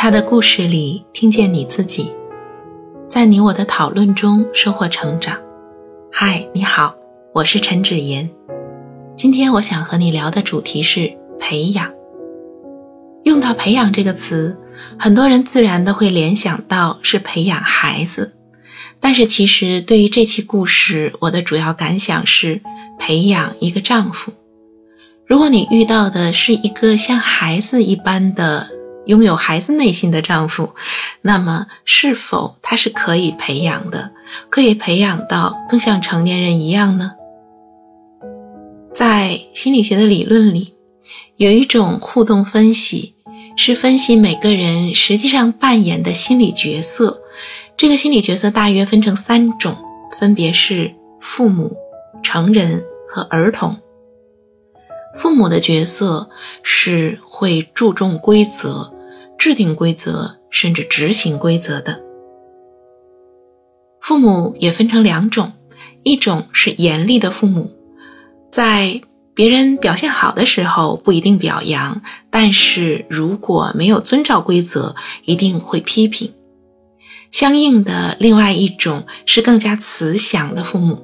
[0.00, 2.14] 他的故事里听见你自己，
[3.08, 5.36] 在你我的讨论中收获成长。
[6.12, 6.94] 嗨，你好，
[7.34, 8.30] 我是陈芷言。
[9.16, 11.90] 今天我想和你聊的主题是培养。
[13.24, 14.56] 用到“培养”这个词，
[15.00, 18.36] 很多人自然的会联想到是培养孩子。
[19.00, 22.62] 但是其实对于这期故事，我的主要感想是
[23.00, 24.30] 培养一个丈夫。
[25.26, 28.68] 如果你遇到的是一个像孩子一般的
[29.08, 30.74] 拥有孩子内心的丈夫，
[31.22, 34.12] 那么是否他是可以培养的，
[34.50, 37.12] 可以培养到更像成年人一样呢？
[38.94, 40.74] 在心理学的理论里，
[41.36, 43.14] 有一种互动分析，
[43.56, 47.22] 是分析每个人实际上扮演的心理角色。
[47.78, 49.74] 这个心理角色大约分成三种，
[50.18, 51.74] 分别是父母、
[52.22, 53.78] 成人和儿童。
[55.14, 56.28] 父母的角色
[56.62, 58.92] 是会注重规则、
[59.48, 62.02] 制定规则，甚至执行规则的。
[63.98, 65.54] 父母也分成两种，
[66.02, 67.72] 一种是严厉的父母，
[68.52, 69.00] 在
[69.34, 76.34] 别人表现好的时候不一定表扬，但是如果没有遵照规则，一定会批评。
[77.32, 81.02] 相应的，另外一种是更加慈祥的父母，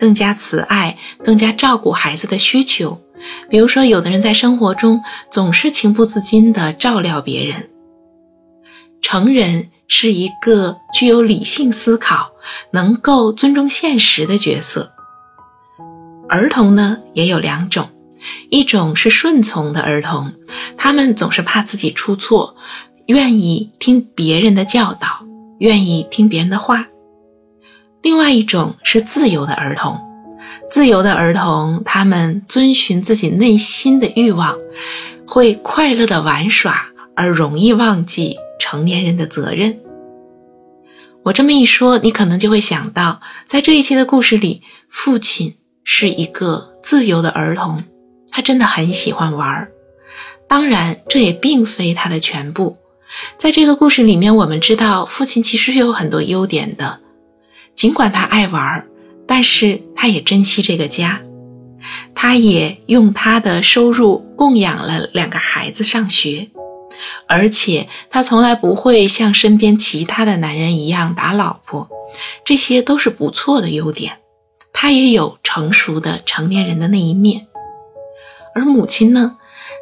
[0.00, 3.00] 更加慈爱，更加照顾孩子的需求。
[3.48, 7.70] 比如说，有的人在生活中总是情不自禁地照料别人。
[9.08, 12.32] 成人是一个具有理性思考、
[12.72, 14.94] 能够尊重现实的角色。
[16.28, 17.88] 儿童呢，也有两种，
[18.50, 20.32] 一种是顺从的儿童，
[20.76, 22.56] 他们总是怕自己出错，
[23.06, 25.24] 愿意听别人的教导。
[25.60, 26.88] 愿意听别人的话。
[28.02, 30.00] 另外一种是自由的儿童，
[30.68, 34.56] 自由的儿童，他们遵循自己内心的欲望，
[35.28, 39.80] 会快乐的玩耍，而容易忘记成年人的责任。
[41.24, 47.82] 我这么一说，你可能就会想到，在这一期的故事里，父亲是一个自由的儿童，
[48.30, 49.72] 他真的很喜欢玩儿。
[50.48, 52.76] 当然，这也并非他的全部。
[53.38, 57.00] 在这个故事里面，我们知道父亲其实是有很多优点的。
[57.74, 58.86] 尽管他爱玩，
[59.26, 61.22] 但是他也珍惜这个家，
[62.14, 66.50] 他也用他的收入供养了两个孩子上学，
[67.26, 71.88] 而且他从来不会像身边其他的男人一样打老婆，
[72.44, 74.18] 这些都是不错的优点。
[74.72, 77.46] 他也有成熟的成年人的那一面。
[78.54, 79.36] 而母亲呢，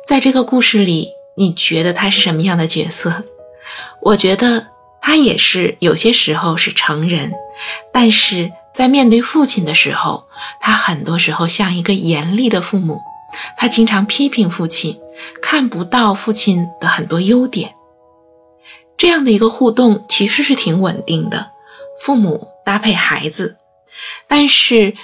[0.07, 1.09] 在这个故事里。
[1.37, 3.25] 你觉得他是什么样的角色？
[4.01, 4.69] 我觉得
[5.03, 7.33] 他也是有些时候是成人，
[7.93, 10.29] 但是在面对父亲的时候，
[10.61, 13.01] 他很多时候像一个严厉的父母，
[13.57, 15.01] 他经常批评父亲，
[15.55, 17.77] 看不到父亲的很多优点。
[18.97, 21.53] 这样的一个互动其实是挺稳定的，
[22.01, 23.57] 父母搭配孩子，
[24.27, 24.95] 但是。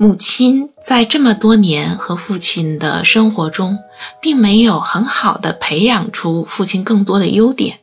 [0.00, 3.80] 母亲在这么多年和父亲的生活中，
[4.22, 7.80] 并没有很好的培养出父亲更多的优点。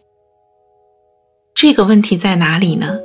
[1.54, 3.00] 这个问题在哪里呢？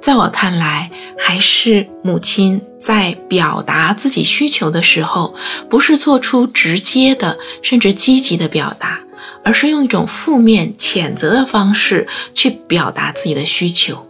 [0.00, 5.34] 在我看来，还是母亲在表达自己需求的时候，
[5.68, 9.00] 不是做出直接的甚至积极的表达，
[9.44, 14.06] 而是用一种负面谴责的方式去表达自己的需求。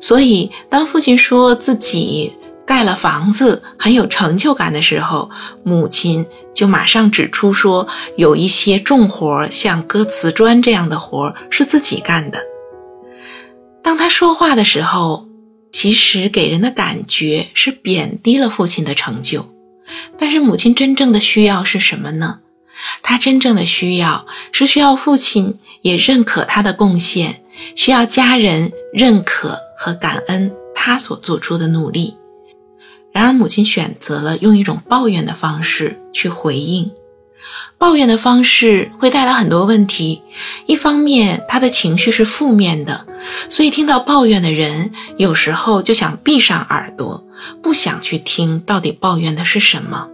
[0.00, 5.30] 所以，当父亲说自己，盖了房子很有成就感的时候，
[5.64, 12.40] 母亲就马上指出说，有一些重活，像割瓷砖这样的活是自己干的。
[13.90, 15.26] 当他说话的时候，
[15.72, 19.52] 其实给人的感觉是贬低了父亲的成就。
[20.16, 22.38] 但是母亲真正的需要是什么呢？
[23.02, 27.42] 她真正的需要是需要父亲也认可她的贡献，
[27.74, 32.14] 需要家人认可和感恩她所做出的努力。
[33.10, 36.92] 然而，母亲选择了用一种抱怨的方式去回应。
[37.78, 40.22] 抱怨的方式会带来很多问题。
[40.66, 43.06] 一方面，他的情绪是负面的，
[43.48, 47.24] 所以听到抱怨的人有时候就想闭上耳朵，
[47.62, 50.08] 不想去听到底抱怨的是什么。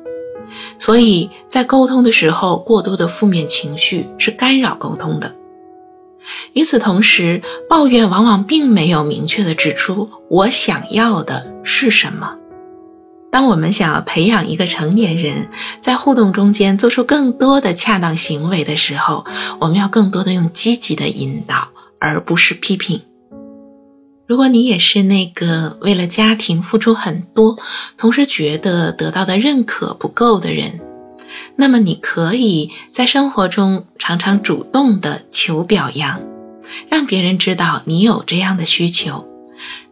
[0.79, 5.35] 所以在沟通的时候，过多的负面情绪是干扰沟通的。
[6.55, 12.37] 与此同时，抱怨往往并没有明确的指出我想要的是什么。
[13.37, 15.51] 当我们想要培养一个成年人
[15.83, 19.27] 在互动中间做出更多的恰当行为的时候，
[19.61, 21.69] 我们要更多的用积极的引导，
[22.01, 23.03] 而不是批评。
[24.27, 27.59] 如果你也是那个为了家庭付出很多，
[27.99, 30.81] 同时觉得得到的认可不够的人，
[31.57, 36.23] 那么你可以在生活中常常主动的求表扬，
[36.89, 39.29] 让别人知道你有这样的需求。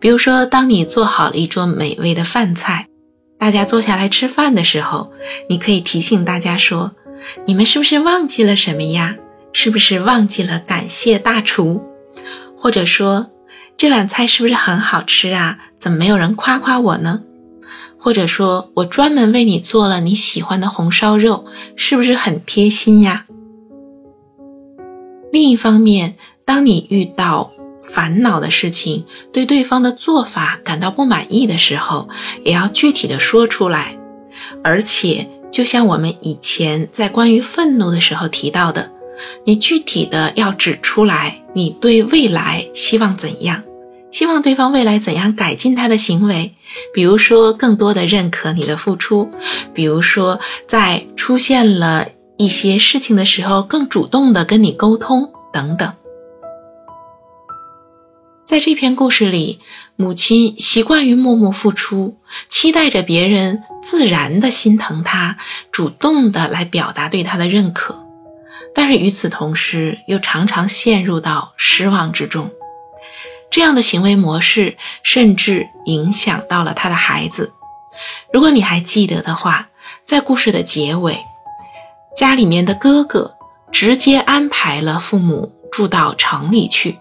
[0.00, 2.88] 比如说，当你做好了一桌美味的饭菜，
[3.38, 5.12] 大家坐下来吃饭的时候，
[5.48, 6.94] 你可以提醒大家说
[7.46, 9.16] ：“你们是不是忘记了什么呀？
[9.52, 11.82] 是不是忘记了感谢大厨？
[12.56, 13.30] 或者说，
[13.76, 15.58] 这碗菜是不是很好吃啊？
[15.78, 17.22] 怎么没有人夸夸我呢？
[17.98, 21.46] 或者说我专门为你做了你喜欢的红烧肉，
[21.76, 23.26] 是不是很贴心呀？”
[25.32, 27.52] 另一方面，当你遇到
[27.84, 32.08] 烦恼的事情，对对方的做法感到不满意的时候，
[32.42, 33.98] 也要具体的说出来。
[34.62, 38.90] 而且，就像我们以前在关于愤怒的时候提到的，
[39.44, 43.62] 你具体的要指出来，你对未来希望怎样，
[44.10, 46.54] 希望对方未来怎样改进他的行为，
[46.92, 49.30] 比如说更多的认可你的付出，
[49.72, 52.08] 比如说在出现了。
[52.36, 55.94] 一些事情的时候，更主动的跟你沟通等等。
[58.44, 59.58] 在这篇故事里，
[59.96, 62.18] 母亲习惯于默默付出，
[62.50, 65.38] 期待着别人自然的心疼她，
[65.72, 68.06] 主动的来表达对她的认可。
[68.74, 72.50] 但是与此同时，又常常陷入到失望之中。
[73.50, 77.54] 这样的行为模式，甚至影响到了他的孩子。
[78.32, 79.70] 如果你还记得的话，
[80.04, 81.16] 在故事的结尾。
[82.14, 83.36] 家里面的哥哥
[83.72, 86.98] 直接安排了父母住到城里去，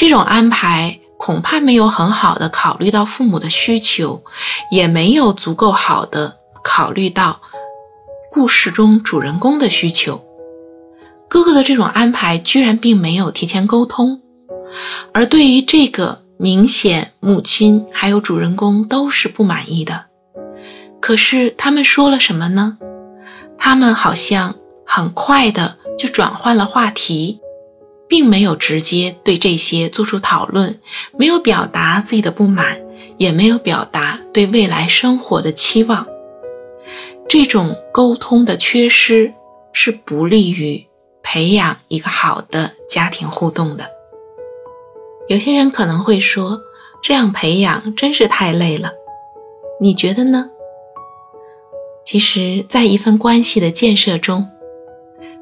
[0.00, 4.24] 这种安排恐怕没有很好的考虑到父母的需求，
[4.70, 7.42] 也没有足够好的考虑到
[8.32, 10.24] 故事中主人公的需求。
[11.28, 14.22] 哥哥的这种安排居然并没有提前沟通，
[15.12, 20.06] 而对于这个明显母亲还有主人公都是不满意的。
[20.98, 22.78] 可是他们说了什么呢？
[23.58, 24.54] 他们好像
[24.86, 27.38] 很快的就转换了话题，
[28.10, 30.80] 并没有直接对这些做出讨论，
[31.16, 32.82] 没有表达自己的不满，
[33.18, 36.08] 也没有表达对未来生活的期望。
[37.28, 39.32] 这种沟通的缺失
[39.72, 40.84] 是不利于
[41.22, 43.86] 培养一个好的家庭互动的。
[45.28, 46.60] 有些人可能会说，
[47.00, 48.90] 这样培养真是太累了，
[49.80, 50.50] 你觉得呢？
[52.04, 54.48] 其实，在一份关系的建设中，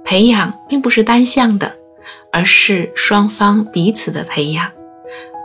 [0.04, 1.77] 培养并不是单向的，
[2.32, 4.70] 而是双方彼此的培养，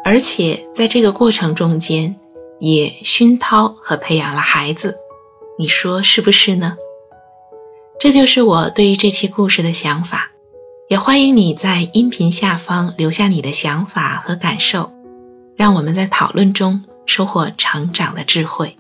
[0.04, 2.16] 而且在这个过程中间，
[2.60, 4.98] 也熏陶和培养了孩子。
[5.58, 6.78] 你说是不是呢？
[8.00, 10.32] 这就是我对于这期故事的想法，
[10.90, 14.92] 也欢迎你在音频下方留下你的想法和感受，
[15.56, 18.76] 让我们在讨论中收获成长的智慧。